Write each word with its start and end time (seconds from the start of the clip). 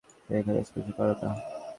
এখানে 0.29 0.59
স্পর্শ 0.67 0.87
কর 0.97 1.07
না। 1.21 1.29